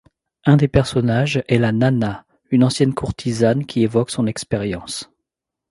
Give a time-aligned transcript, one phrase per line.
[0.45, 5.11] Un des personnages est la Nanna, une ancienne courtisane qui évoque son expérience.